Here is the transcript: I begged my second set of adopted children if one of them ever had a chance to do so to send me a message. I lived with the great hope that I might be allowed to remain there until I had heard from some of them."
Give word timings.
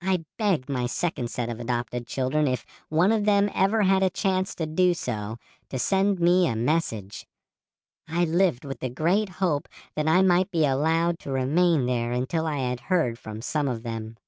I 0.00 0.24
begged 0.38 0.68
my 0.68 0.86
second 0.86 1.28
set 1.28 1.48
of 1.48 1.58
adopted 1.58 2.06
children 2.06 2.46
if 2.46 2.64
one 2.88 3.10
of 3.10 3.24
them 3.24 3.50
ever 3.52 3.82
had 3.82 4.00
a 4.04 4.08
chance 4.10 4.54
to 4.54 4.64
do 4.64 4.94
so 4.94 5.38
to 5.70 5.78
send 5.80 6.20
me 6.20 6.46
a 6.46 6.54
message. 6.54 7.26
I 8.06 8.26
lived 8.26 8.64
with 8.64 8.78
the 8.78 8.88
great 8.88 9.28
hope 9.42 9.68
that 9.96 10.06
I 10.06 10.22
might 10.22 10.52
be 10.52 10.64
allowed 10.64 11.18
to 11.18 11.32
remain 11.32 11.86
there 11.86 12.12
until 12.12 12.46
I 12.46 12.58
had 12.58 12.78
heard 12.78 13.18
from 13.18 13.42
some 13.42 13.66
of 13.66 13.82
them." 13.82 14.18